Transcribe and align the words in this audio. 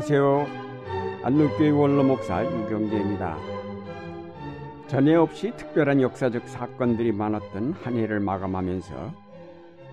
안녕하세요. 0.00 0.46
안동교회 1.24 1.68
원로 1.68 2.02
목사 2.02 2.42
유경재입니다. 2.42 3.36
전에 4.88 5.14
없이 5.14 5.52
특별한 5.58 6.00
역사적 6.00 6.48
사건들이 6.48 7.12
많았던 7.12 7.72
한 7.74 7.96
해를 7.98 8.18
마감하면서 8.18 9.14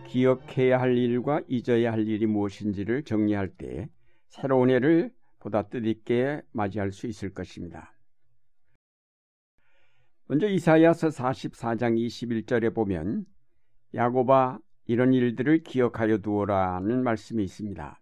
기억해야 0.08 0.80
할 0.80 0.98
일과 0.98 1.42
잊어야 1.50 1.92
할 1.92 2.08
일이 2.08 2.26
무엇인지를 2.26 3.04
정리할 3.04 3.50
때 3.50 3.90
새로운 4.30 4.70
해를 4.70 5.12
보다 5.40 5.64
뜻있게 5.64 6.42
맞이할 6.54 6.94
수 6.94 7.08
있을 7.08 7.34
것입니다. 7.34 7.94
먼저 10.28 10.48
이사야서 10.48 11.10
44장 11.10 11.98
21절에 11.98 12.74
보면 12.74 13.26
야고바 13.94 14.60
이런 14.86 15.14
일들을 15.14 15.64
기억하여 15.64 16.20
두어라는 16.20 17.04
말씀이 17.04 17.44
있습니다. 17.44 18.00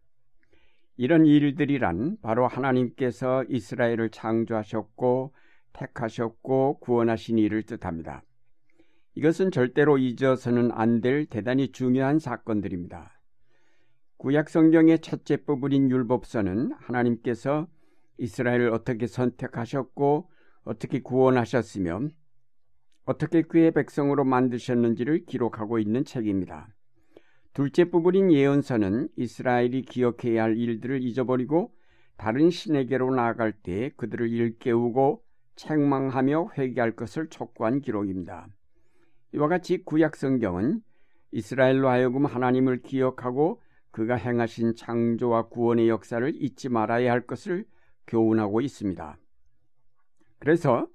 이런 0.97 1.25
일들이란 1.25 2.17
바로 2.21 2.47
하나님께서 2.47 3.43
이스라엘을 3.49 4.09
창조하셨고 4.11 5.33
택하셨고 5.73 6.79
구원하신 6.79 7.37
일을 7.37 7.63
뜻합니다. 7.63 8.23
이것은 9.15 9.51
절대로 9.51 9.97
잊어서는 9.97 10.71
안 10.71 11.01
될 11.01 11.25
대단히 11.25 11.71
중요한 11.71 12.19
사건들입니다. 12.19 13.19
구약 14.17 14.49
성경의 14.49 14.99
첫째 14.99 15.37
부분인 15.37 15.89
율법서는 15.89 16.71
하나님께서 16.77 17.67
이스라엘을 18.17 18.69
어떻게 18.69 19.07
선택하셨고 19.07 20.29
어떻게 20.63 21.01
구원하셨으며 21.01 22.07
어떻게 23.05 23.41
그의 23.43 23.71
백성으로 23.71 24.23
만드셨는지를 24.23 25.25
기록하고 25.25 25.79
있는 25.79 26.05
책입니다. 26.05 26.74
둘째 27.55 27.85
부분인 27.85 28.33
예언서는 28.33 29.07
이스라엘이 29.15 29.83
기억해야 29.83 30.43
할 30.43 30.57
일들을 30.57 31.01
잊어버리고 31.01 31.71
다른 32.17 32.49
신에게로 32.49 33.15
나아갈 33.15 33.53
때 33.53 33.91
그들을 33.95 34.29
일깨우고 34.29 35.23
책망하며 35.55 36.49
회개할 36.57 36.97
것을 36.97 37.29
촉구한 37.29 37.79
기록입니다. 37.79 38.49
이와 39.33 39.47
같이 39.47 39.85
구약 39.85 40.17
성경은 40.17 40.81
이스라엘로 41.31 41.87
하여금 41.87 42.25
하나님을 42.25 42.81
기억하고 42.81 43.61
그가 43.91 44.15
행하신 44.15 44.75
창조와 44.75 45.47
구원의 45.47 45.87
역사를 45.87 46.29
잊지 46.35 46.67
말아야 46.67 47.09
할 47.09 47.21
것을 47.21 47.63
교훈하고 48.07 48.59
있습니다. 48.59 49.17
그래서 50.39 50.89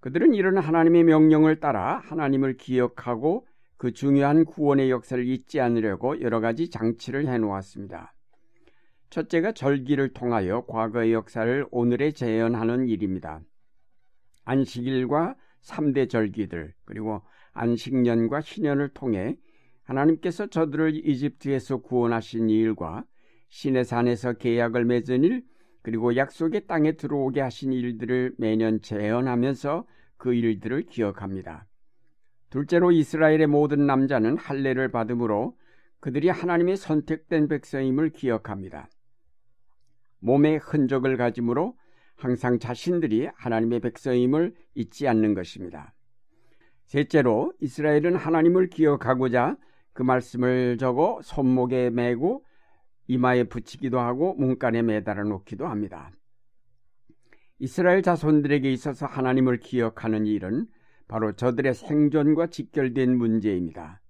그들은 0.00 0.34
이런 0.34 0.58
하나님의 0.58 1.04
명령을 1.04 1.60
따라 1.60 2.02
하나님을 2.06 2.56
기억하고 2.56 3.46
그 3.82 3.92
중요한 3.92 4.44
구원의 4.44 4.92
역사를 4.92 5.26
잊지 5.26 5.58
않으려고 5.58 6.20
여러 6.20 6.38
가지 6.38 6.70
장치를 6.70 7.26
해놓았습니다. 7.26 8.14
첫째가 9.10 9.54
절기를 9.54 10.12
통하여 10.12 10.64
과거의 10.66 11.12
역사를 11.12 11.66
오늘에 11.72 12.12
재현하는 12.12 12.86
일입니다. 12.86 13.40
안식일과 14.44 15.34
3대 15.62 16.08
절기들 16.08 16.74
그리고 16.84 17.22
안식년과 17.54 18.42
신년을 18.42 18.90
통해 18.90 19.36
하나님께서 19.82 20.46
저들을 20.46 21.04
이집트에서 21.04 21.78
구원하신 21.78 22.50
일과 22.50 23.04
신의 23.48 23.84
산에서 23.84 24.34
계약을 24.34 24.84
맺은 24.84 25.24
일 25.24 25.44
그리고 25.82 26.14
약속의 26.14 26.68
땅에 26.68 26.92
들어오게 26.92 27.40
하신 27.40 27.72
일들을 27.72 28.36
매년 28.38 28.80
재현하면서 28.80 29.88
그 30.18 30.34
일들을 30.34 30.82
기억합니다. 30.82 31.66
둘째로 32.52 32.92
이스라엘의 32.92 33.46
모든 33.46 33.86
남자는 33.86 34.36
할례를 34.36 34.90
받음으로 34.90 35.56
그들이 36.00 36.28
하나님의 36.28 36.76
선택된 36.76 37.48
백성임을 37.48 38.10
기억합니다. 38.10 38.90
몸에 40.18 40.56
흔적을 40.56 41.16
가짐으로 41.16 41.74
항상 42.14 42.58
자신들이 42.58 43.30
하나님의 43.36 43.80
백성임을 43.80 44.54
잊지 44.74 45.08
않는 45.08 45.32
것입니다. 45.32 45.94
셋째로 46.84 47.54
이스라엘은 47.60 48.16
하나님을 48.16 48.68
기억하고자 48.68 49.56
그 49.94 50.02
말씀을 50.02 50.76
적어 50.76 51.20
손목에 51.22 51.88
매고 51.88 52.44
이마에 53.06 53.44
붙이기도 53.44 53.98
하고 53.98 54.34
문간에 54.34 54.82
매달아 54.82 55.22
놓기도 55.22 55.66
합니다. 55.66 56.10
이스라엘 57.58 58.02
자손들에게 58.02 58.70
있어서 58.70 59.06
하나님을 59.06 59.56
기억하는 59.56 60.26
일은 60.26 60.66
바로 61.12 61.32
저들의 61.32 61.74
생존과 61.74 62.46
직결된 62.46 63.18
문제입니다. 63.18 64.00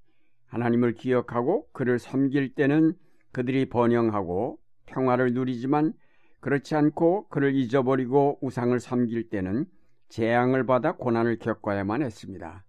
하나님을 0.47 0.93
기억하고 0.95 1.67
그를 1.73 1.99
섬길 1.99 2.55
때는 2.55 2.95
그들이 3.33 3.69
번영하고 3.69 4.61
평화를 4.87 5.35
누리지만 5.35 5.95
그렇지 6.39 6.77
않고 6.77 7.27
그를 7.27 7.57
잊어버리고 7.57 8.39
우상을 8.41 8.79
섬길 8.79 9.31
때는 9.31 9.67
재앙을 10.11 10.65
받아 10.65 10.93
고난을 10.93 11.41
겪어야만 11.41 12.03
했습니다. 12.03 12.65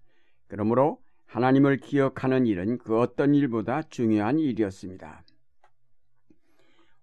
그러므로 0.48 0.98
하나님을 1.28 1.78
기억하는 1.78 2.48
일은 2.48 2.80
그 2.80 2.98
어떤 2.98 3.36
일보다 3.36 3.84
중요한 3.84 4.40
일이었습니다. 4.40 5.22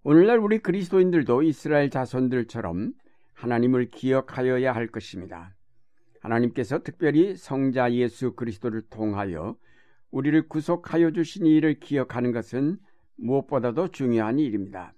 오늘날 0.03 0.37
우리 0.37 0.59
그리스도인들도 0.59 1.43
이스라엘 1.43 1.89
자손들처럼 1.89 2.91
하나님을 3.35 3.89
기억하여야 3.89 4.73
할 4.73 4.87
것입니다. 4.87 5.55
하나님께서 6.21 6.79
특별히 6.83 7.35
성자 7.35 7.93
예수 7.93 8.33
그리스도를 8.33 8.81
통하여 8.89 9.55
우리를 10.11 10.47
구속하여 10.47 11.11
주신 11.11 11.45
일을 11.45 11.79
기억하는 11.79 12.31
것은 12.31 12.77
무엇보다도 13.17 13.89
중요한 13.89 14.39
일입니다. 14.39 14.93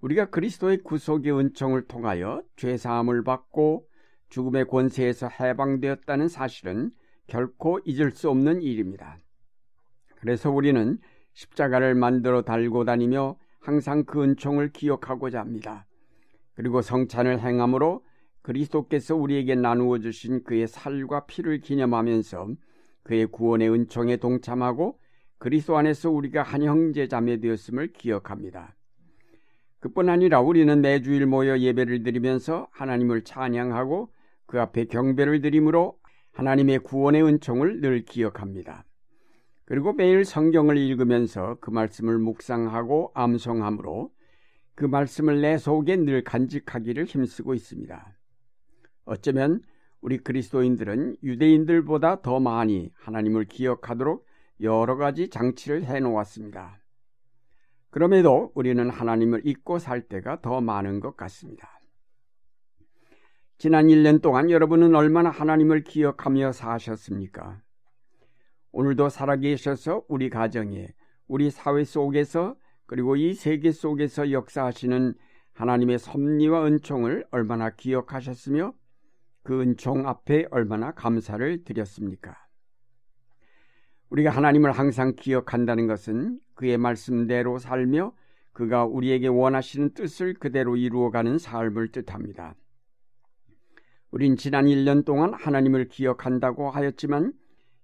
우리가 0.00 0.30
그리스도의 0.30 0.78
구속의 0.82 1.32
은총을 1.32 1.86
통하여 1.86 2.42
죄 2.56 2.76
사함을 2.76 3.22
받고 3.22 3.86
죽음의 4.30 4.66
권세에서 4.66 5.28
해방되었다는 5.28 6.28
사실은 6.28 6.90
결코 7.26 7.78
잊을 7.84 8.10
수 8.12 8.30
없는 8.30 8.62
일입니다. 8.62 9.18
그래서 10.16 10.50
우리는 10.50 10.98
십자가를 11.34 11.94
만들어 11.94 12.42
달고 12.42 12.84
다니며 12.84 13.36
항상 13.60 14.04
그 14.04 14.22
은총을 14.22 14.72
기억하고자 14.72 15.38
합니다. 15.40 15.86
그리고 16.54 16.82
성찬을 16.82 17.40
행함으로 17.40 18.04
그리스도께서 18.42 19.16
우리에게 19.16 19.54
나누어 19.54 19.98
주신 19.98 20.42
그의 20.42 20.66
살과 20.66 21.26
피를 21.26 21.60
기념하면서 21.60 22.48
그의 23.04 23.26
구원의 23.26 23.70
은총에 23.70 24.16
동참하고 24.16 24.98
그리스도 25.38 25.76
안에서 25.76 26.10
우리가 26.10 26.42
한 26.42 26.62
형제 26.62 27.08
자매 27.08 27.40
되었음을 27.40 27.92
기억합니다. 27.92 28.76
그뿐 29.80 30.08
아니라 30.08 30.40
우리는 30.40 30.80
매주일 30.80 31.26
모여 31.26 31.58
예배를 31.58 32.04
드리면서 32.04 32.68
하나님을 32.70 33.24
찬양하고 33.24 34.12
그 34.46 34.60
앞에 34.60 34.84
경배를 34.84 35.40
드림으로 35.40 35.98
하나님의 36.32 36.80
구원의 36.80 37.24
은총을 37.24 37.80
늘 37.80 38.04
기억합니다. 38.04 38.84
그리고 39.64 39.92
매일 39.92 40.24
성경을 40.24 40.76
읽으면서 40.76 41.56
그 41.60 41.70
말씀을 41.70 42.18
묵상하고 42.18 43.10
암송함으로 43.14 44.12
그 44.74 44.84
말씀을 44.84 45.40
내 45.40 45.58
속에 45.58 45.96
늘 45.96 46.22
간직하기를 46.24 47.04
힘쓰고 47.04 47.54
있습니다. 47.54 48.16
어쩌면 49.04 49.62
우리 50.00 50.18
그리스도인들은 50.18 51.16
유대인들보다 51.22 52.22
더 52.22 52.40
많이 52.40 52.92
하나님을 52.96 53.44
기억하도록 53.44 54.26
여러 54.60 54.96
가지 54.96 55.28
장치를 55.28 55.84
해 55.84 56.00
놓았습니다. 56.00 56.80
그럼에도 57.90 58.52
우리는 58.54 58.88
하나님을 58.88 59.42
잊고 59.44 59.78
살 59.78 60.08
때가 60.08 60.40
더 60.40 60.60
많은 60.60 61.00
것 61.00 61.16
같습니다. 61.16 61.80
지난 63.58 63.86
1년 63.86 64.20
동안 64.22 64.50
여러분은 64.50 64.94
얼마나 64.94 65.30
하나님을 65.30 65.84
기억하며 65.84 66.52
사셨습니까? 66.52 67.60
오늘도 68.72 69.08
살아계셔서 69.08 70.04
우리 70.08 70.30
가정에, 70.30 70.88
우리 71.28 71.50
사회 71.50 71.84
속에서, 71.84 72.56
그리고 72.86 73.14
이 73.14 73.34
세계 73.34 73.70
속에서 73.70 74.32
역사하시는 74.32 75.14
하나님의 75.52 75.98
섭리와 75.98 76.66
은총을 76.66 77.26
얼마나 77.30 77.70
기억하셨으며 77.70 78.72
그 79.42 79.60
은총 79.60 80.06
앞에 80.06 80.46
얼마나 80.50 80.92
감사를 80.92 81.64
드렸습니까? 81.64 82.36
우리가 84.10 84.30
하나님을 84.30 84.72
항상 84.72 85.14
기억한다는 85.16 85.86
것은 85.86 86.38
그의 86.54 86.78
말씀대로 86.78 87.58
살며 87.58 88.12
그가 88.52 88.84
우리에게 88.84 89.28
원하시는 89.28 89.94
뜻을 89.94 90.34
그대로 90.34 90.76
이루어가는 90.76 91.38
삶을 91.38 91.92
뜻합니다. 91.92 92.54
우린 94.10 94.36
지난 94.36 94.66
1년 94.66 95.06
동안 95.06 95.32
하나님을 95.32 95.88
기억한다고 95.88 96.70
하였지만 96.70 97.32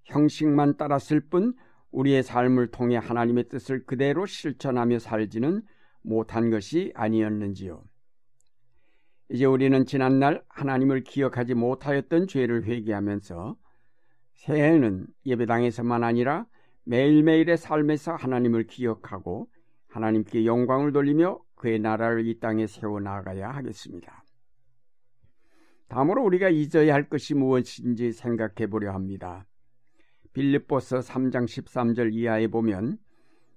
형식만 0.05 0.77
따랐을 0.77 1.21
뿐 1.21 1.55
우리의 1.91 2.23
삶을 2.23 2.69
통해 2.69 2.97
하나님의 2.99 3.49
뜻을 3.49 3.87
그대로 3.87 4.27
실천하며 4.27 4.99
살지는 4.99 5.63
못한 6.03 6.51
것이 6.51 6.93
아니었는지요. 6.95 7.83
이제 9.31 9.45
우리는 9.45 9.85
지난날 9.85 10.43
하나님을 10.49 11.03
기억하지 11.03 11.55
못하였던 11.55 12.29
죄를 12.29 12.65
회개하면서 12.65 13.57
새해에는 14.35 15.07
예배당에서만 15.27 16.03
아니라 16.03 16.47
매일매일의 16.85 17.59
삶에서 17.59 18.15
하나님을 18.15 18.67
기억하고 18.67 19.51
하나님께 19.89 20.47
영광을 20.47 20.93
돌리며 20.93 21.41
그의 21.57 21.79
나라를 21.79 22.27
이 22.27 22.39
땅에 22.41 22.67
세워 22.67 23.01
나가야 23.01 23.51
하겠습니다. 23.51 24.25
다음으로 25.89 26.23
우리가 26.25 26.49
잊어야 26.49 26.95
할 26.95 27.09
것이 27.09 27.35
무엇인지 27.35 28.13
생각해 28.13 28.69
보려 28.71 28.93
합니다. 28.93 29.47
빌립보서 30.33 31.01
3장 31.01 31.45
13절 31.45 32.15
이하에 32.15 32.47
보면 32.47 32.99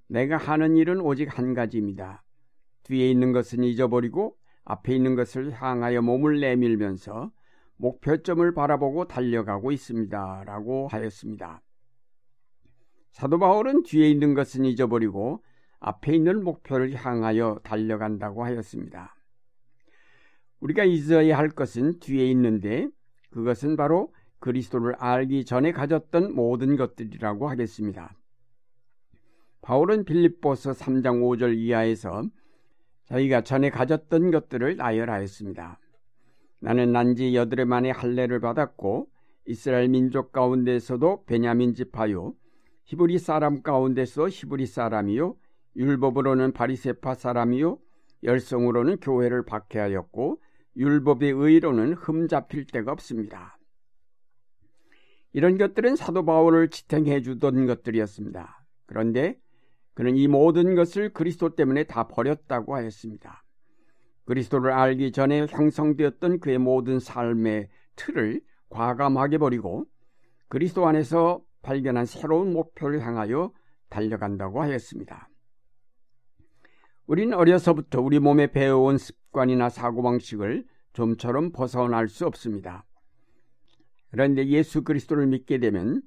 내가 0.07 0.35
하는 0.35 0.75
일은 0.75 0.99
오직 0.99 1.37
한 1.37 1.53
가지입니다. 1.53 2.23
뒤에 2.83 3.09
있는 3.09 3.31
것은 3.31 3.63
잊어버리고 3.63 4.35
앞에 4.63 4.95
있는 4.95 5.15
것을 5.15 5.51
향하여 5.51 6.01
몸을 6.01 6.39
내밀면서 6.39 7.31
목표점을 7.77 8.53
바라보고 8.53 9.07
달려가고 9.07 9.71
있습니다. 9.71 10.43
라고 10.45 10.87
하였습니다. 10.87 11.61
사도 13.11 13.39
바울은 13.39 13.83
뒤에 13.83 14.09
있는 14.09 14.33
것은 14.33 14.65
잊어버리고 14.65 15.43
앞에 15.79 16.15
있는 16.15 16.43
목표를 16.43 16.93
향하여 16.93 17.59
달려간다고 17.63 18.43
하였습니다. 18.43 19.15
우리가 20.59 20.83
잊어야 20.83 21.37
할 21.37 21.49
것은 21.49 21.99
뒤에 21.99 22.29
있는데 22.31 22.87
그것은 23.31 23.75
바로 23.75 24.13
그리스도를 24.39 24.95
알기 24.95 25.45
전에 25.45 25.71
가졌던 25.71 26.35
모든 26.35 26.75
것들이라고 26.75 27.49
하겠습니다. 27.49 28.15
바울은 29.61 30.05
빌립보서 30.05 30.71
3장 30.71 31.21
5절 31.21 31.57
이하에서 31.57 32.23
저희가 33.11 33.41
전에 33.41 33.69
가졌던 33.69 34.31
것들을 34.31 34.77
나열하였습니다. 34.77 35.79
나는 36.61 36.91
난지 36.93 37.35
여드레 37.35 37.65
만에 37.65 37.91
할례를 37.91 38.39
받았고 38.39 39.09
이스라엘 39.45 39.89
민족 39.89 40.31
가운데서도 40.31 41.25
베냐민 41.25 41.73
지파요 41.73 42.33
히브리 42.85 43.19
사람 43.19 43.61
가운데서 43.61 44.29
히브리 44.29 44.65
사람이요 44.65 45.35
율법으로는 45.75 46.53
바리세파 46.53 47.15
사람이요 47.15 47.79
열성으로는 48.23 48.97
교회를 48.97 49.43
박해하였고 49.45 50.41
율법의 50.77 51.31
의로는 51.31 51.93
흠 51.93 52.27
잡힐 52.27 52.65
데가 52.65 52.91
없습니다. 52.93 53.57
이런 55.33 55.57
것들은 55.57 55.95
사도 55.95 56.23
바울을 56.23 56.69
지탱해 56.69 57.21
주던 57.21 57.65
것들이었습니다. 57.65 58.63
그런데 58.85 59.39
그는 59.93 60.15
이 60.15 60.27
모든 60.27 60.75
것을 60.75 61.13
그리스도 61.13 61.55
때문에 61.55 61.83
다 61.83 62.07
버렸다고 62.07 62.75
하였습니다. 62.75 63.43
그리스도를 64.25 64.71
알기 64.71 65.11
전에 65.11 65.47
형성되었던 65.47 66.39
그의 66.39 66.57
모든 66.57 66.99
삶의 66.99 67.69
틀을 67.95 68.41
과감하게 68.69 69.37
버리고 69.37 69.85
그리스도 70.47 70.87
안에서 70.87 71.41
발견한 71.61 72.05
새로운 72.05 72.53
목표를 72.53 73.01
향하여 73.01 73.51
달려간다고 73.89 74.61
하였습니다. 74.61 75.29
우리는 77.05 77.33
어려서부터 77.33 78.01
우리 78.01 78.19
몸에 78.19 78.47
배워온 78.47 78.97
습관이나 78.97 79.69
사고방식을 79.69 80.65
좀처럼 80.93 81.51
벗어날 81.51 82.07
수 82.07 82.25
없습니다. 82.25 82.85
그런데 84.11 84.47
예수 84.47 84.83
그리스도를 84.83 85.27
믿게 85.27 85.59
되면 85.59 86.01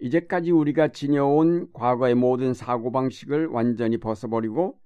이제까지 0.00 0.52
우리가 0.52 0.88
지녀온 0.88 1.72
과거의 1.72 2.14
모든 2.14 2.54
사고방식을 2.54 3.46
완전히 3.46 3.98
벗어버리고 3.98 4.78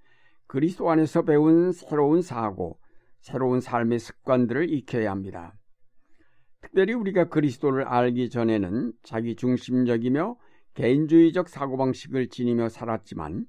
그리스도 0.46 0.90
안에서 0.90 1.22
배운 1.22 1.72
새로운 1.72 2.22
사고, 2.22 2.78
새로운 3.20 3.60
삶의 3.60 3.98
습관들을 3.98 4.70
익혀야 4.70 5.10
합니다. 5.10 5.54
특별히 6.60 6.94
우리가 6.94 7.28
그리스도를 7.28 7.84
알기 7.84 8.30
전에는 8.30 8.92
자기 9.02 9.36
중심적이며 9.36 10.36
개인주의적 10.74 11.48
사고방식을 11.48 12.28
지니며 12.28 12.68
살았지만 12.68 13.46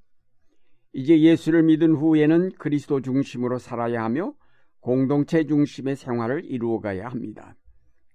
이제 0.93 1.19
예수를 1.19 1.63
믿은 1.63 1.95
후에는 1.95 2.51
그리스도 2.57 3.01
중심으로 3.01 3.57
살아야 3.57 4.03
하며 4.03 4.33
공동체 4.79 5.45
중심의 5.45 5.95
생활을 5.95 6.45
이루어가야 6.45 7.07
합니다. 7.07 7.55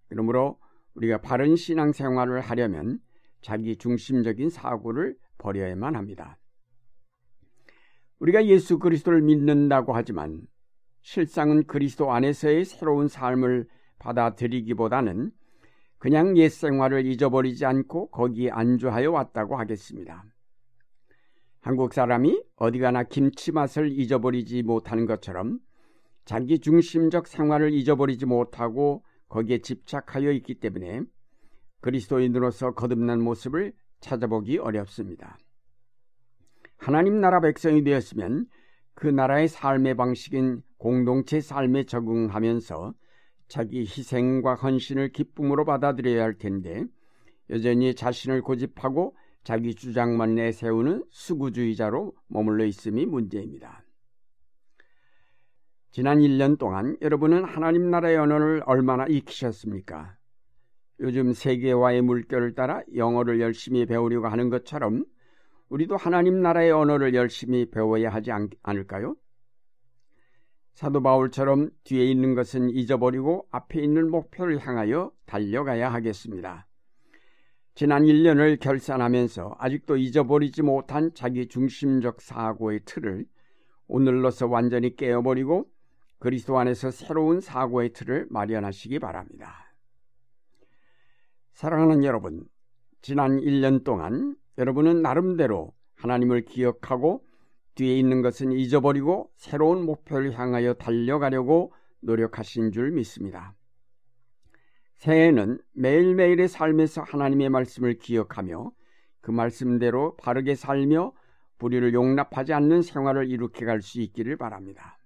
그러므로 0.09 0.59
우리가 0.95 1.19
바른 1.21 1.57
신앙 1.57 1.93
생활을 1.93 2.41
하려면 2.41 3.01
자기 3.49 3.77
중심적인 3.77 4.51
사고를 4.51 5.17
버려야만 5.39 5.97
합니다. 5.97 6.37
우리가 8.19 8.45
예수 8.45 8.79
그리스도를 8.79 9.23
믿는다고 9.23 9.95
하지만 9.95 10.43
실상은 11.01 11.67
그리스도 11.67 12.13
안에서의 12.13 12.67
새로운 12.67 13.09
삶을 13.09 13.67
받아들이기보다는 14.01 15.31
그냥 15.97 16.37
옛 16.37 16.51
생활을 16.51 17.07
잊어버리지 17.07 17.65
않고 17.65 18.11
거기에 18.11 18.51
안주하여 18.51 19.13
왔다고 19.13 19.57
하겠습니다. 19.57 20.27
한국 21.63 21.95
사람이 21.95 22.45
어디 22.57 22.79
가나 22.81 23.05
김치 23.05 23.51
맛을 23.51 23.91
잊어버리지 23.91 24.63
못하는 24.63 25.07
것처럼 25.07 25.59
자기 26.27 26.59
중심적 26.59 27.27
생활을 27.27 27.73
잊어버리지 27.73 28.27
못하고 28.27 29.07
거기에 29.31 29.61
집착하여 29.61 30.33
있기 30.33 30.57
때문에 30.57 31.01
그리스도인으로서 31.81 32.73
거듭난 32.73 33.23
모습을 33.23 33.73
찾아보기 34.01 34.59
어렵습니다. 34.59 35.39
하나님 36.77 37.21
나라 37.21 37.41
백성이 37.41 37.83
되었으면 37.83 38.47
그 38.95 39.07
나라의 39.07 39.49
삶의 39.49 39.97
방식인 39.97 40.63
공동체 40.77 41.41
삶에 41.41 41.85
적응하면서 41.85 42.95
자기 43.49 43.81
희생과 43.81 44.55
헌신을 44.57 45.11
기쁨으로 45.13 45.65
받아들여야 45.65 46.23
할 46.23 46.35
텐데 46.35 46.85
여전히 47.51 47.95
자신을 47.95 48.43
고집하고 48.43 49.17
자기 49.43 49.75
주장만 49.75 50.35
내세우는 50.35 51.05
수구주의자로 51.11 52.13
머물러 52.27 52.65
있음이 52.67 53.07
문제입니다. 53.07 53.83
지난 55.91 56.19
1년 56.19 56.59
동안 56.59 56.97
여러분은 57.01 57.45
하나님 57.45 57.91
나라의 57.91 58.19
언어를 58.19 58.63
얼마나 58.67 59.07
익히셨습니까? 59.07 60.18
요즘 61.01 61.33
세계화의 61.33 62.03
물결을 62.03 62.55
따라 62.55 62.83
영어를 62.95 63.41
열심히 63.41 63.87
배우려고 63.87 64.29
하는 64.29 64.51
것처럼 64.51 65.05
우리도 65.69 65.97
하나님 65.97 66.41
나라의 66.41 66.73
언어를 66.73 67.15
열심히 67.15 67.71
배워야 67.71 68.11
하지 68.11 68.33
않, 68.33 68.49
않을까요? 68.63 69.15
사도 70.75 71.03
바울처럼 71.03 71.71
뒤에 71.85 72.05
있는 72.05 72.35
것은 72.35 72.71
잊어버리고 72.71 73.47
앞에 73.51 73.83
있는 73.83 74.11
목표를 74.11 74.65
향하여 74.65 75.11
달려가야 75.27 75.93
하겠습니다. 75.93 76.67
지난 77.75 78.05
1년을 78.05 78.59
결산하면서 78.59 79.57
아직도 79.59 79.97
잊어버리지 79.97 80.63
못한 80.63 81.13
자기 81.15 81.47
중심적 81.47 82.21
사고의 82.21 82.81
틀을 82.85 83.25
오늘로서 83.87 84.47
완전히 84.47 84.97
깨어버리고 84.97 85.69
그리스도 86.19 86.59
안에서 86.59 86.91
새로운 86.91 87.41
사고의 87.41 87.93
틀을 87.93 88.27
마련하시기 88.31 88.99
바랍니다. 88.99 89.68
사랑하는 91.59 92.05
여러분, 92.05 92.45
지난 93.03 93.41
1년 93.41 93.83
동안 93.83 94.37
여러분은 94.59 95.03
나름대로 95.03 95.75
하나님을 95.97 96.43
기억하고 96.43 97.25
뒤에 97.75 97.99
있는 97.99 98.23
것은 98.23 98.53
잊어버리고 98.53 99.33
새로운 99.35 99.85
목표를 99.85 100.39
향하여 100.39 100.75
달려가려고 100.75 101.73
노력하신 101.99 102.71
줄 102.71 102.93
믿습니다. 102.93 103.57
새해에는 104.99 105.59
매일매일의 105.73 106.47
삶에서 106.47 107.03
하나님의 107.03 107.49
말씀을 107.49 107.99
기억하며 107.99 108.71
그 109.21 109.33
말씀대로 109.33 110.17
바르게 110.17 110.55
살며 110.55 111.13
불의를 111.59 111.93
용납하지 111.93 112.53
않는 112.53 112.83
생활을 112.83 113.29
이룩해 113.29 113.65
갈 113.65 113.83
수 113.83 114.01
있기를 114.01 114.37
바랍니다. 114.37 114.97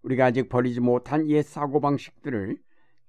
우리가 0.00 0.24
아직 0.24 0.48
버리지 0.48 0.80
못한 0.80 1.28
옛 1.28 1.42
사고방식들을 1.42 2.56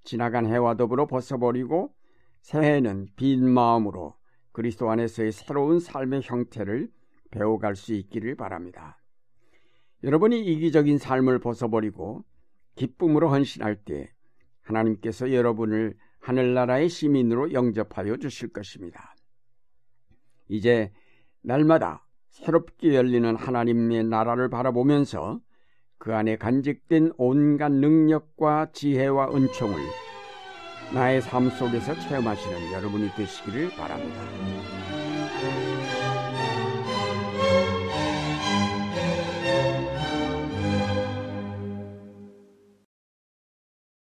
지나간 0.04 0.46
해와 0.46 0.75
더불어 0.75 1.08
벗어버리고 1.08 1.98
새해에는 2.41 3.10
빈 3.15 3.48
마음으로 3.50 4.15
그리스도 4.51 4.89
안에서의 4.89 5.31
새로운 5.31 5.79
삶의 5.79 6.22
형태를 6.24 6.89
배워갈 7.31 7.75
수 7.75 7.93
있기를 7.93 8.36
바랍니다. 8.36 9.01
여러분이 10.03 10.43
이기적인 10.43 10.98
삶을 10.98 11.39
벗어버리고 11.39 12.24
기쁨으로 12.75 13.29
헌신할 13.29 13.84
때 13.84 14.12
하나님께서 14.62 15.34
여러분을 15.34 15.96
하늘나라의 16.19 16.89
시민으로 16.89 17.53
영접하여 17.53 18.17
주실 18.17 18.51
것입니다. 18.51 19.15
이제 20.48 20.91
날마다 21.41 22.05
새롭게 22.29 22.96
열리는 22.96 23.36
하나님의 23.36 24.05
나라를 24.05 24.50
바라보면서 24.50 25.39
그 25.98 26.15
안에 26.15 26.38
간직된 26.38 27.13
온갖 27.17 27.72
능력과 27.72 28.72
지혜와 28.72 29.36
은총을 29.36 30.09
나의 30.91 31.22
삶 31.22 31.50
속에서 31.51 31.93
체험하시는 32.00 32.74
여러분이 32.74 33.12
되시기를 33.15 33.69
바랍니다. 33.72 34.22